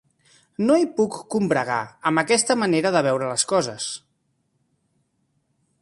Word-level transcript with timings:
No 0.69 0.77
hi 0.83 0.87
puc 0.99 1.17
combregar, 1.35 1.77
amb 2.11 2.23
aquesta 2.23 2.57
manera 2.63 2.93
de 2.97 3.05
veure 3.09 3.31
les 3.35 3.47
coses. 3.53 3.89